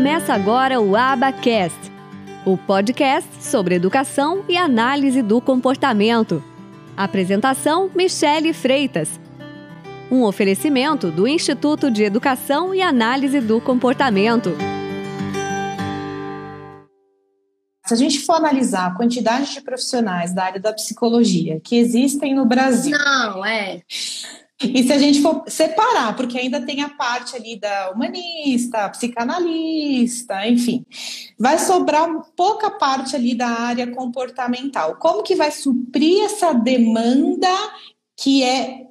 [0.00, 1.78] Começa agora o Abacast,
[2.46, 6.42] o podcast sobre educação e análise do comportamento.
[6.96, 9.20] Apresentação: Michele Freitas.
[10.10, 14.56] Um oferecimento do Instituto de Educação e Análise do Comportamento.
[17.84, 22.34] Se a gente for analisar a quantidade de profissionais da área da psicologia que existem
[22.34, 22.96] no Brasil.
[22.96, 23.82] Não, é.
[24.62, 30.46] E se a gente for separar, porque ainda tem a parte ali da humanista, psicanalista,
[30.46, 30.84] enfim,
[31.38, 34.96] vai sobrar pouca parte ali da área comportamental.
[34.96, 37.48] Como que vai suprir essa demanda
[38.18, 38.82] que é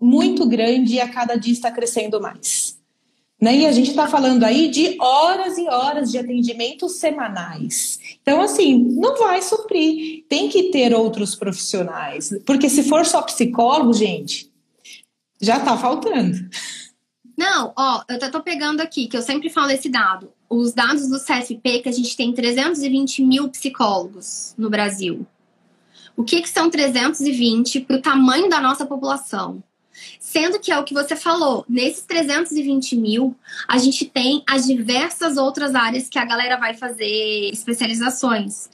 [0.00, 2.76] muito grande e a cada dia está crescendo mais?
[3.38, 3.54] Né?
[3.54, 7.98] E a gente está falando aí de horas e horas de atendimentos semanais.
[8.22, 10.24] Então, assim, não vai suprir.
[10.26, 12.30] Tem que ter outros profissionais.
[12.46, 14.50] Porque se for só psicólogo, gente,
[15.40, 16.48] já tá faltando.
[17.36, 20.32] Não, ó, eu tô pegando aqui, que eu sempre falo esse dado.
[20.48, 25.26] Os dados do CFP, que a gente tem 320 mil psicólogos no Brasil.
[26.16, 29.62] O que, que são 320 para o tamanho da nossa população?
[30.18, 35.36] Sendo que é o que você falou, nesses 320 mil, a gente tem as diversas
[35.36, 38.68] outras áreas que a galera vai fazer especializações.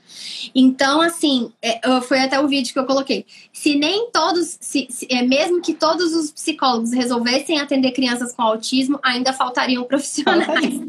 [0.55, 3.27] Então, assim, é, foi até o vídeo que eu coloquei.
[3.53, 8.43] Se nem todos, se, se, é, mesmo que todos os psicólogos resolvessem atender crianças com
[8.43, 10.81] autismo, ainda faltariam profissionais.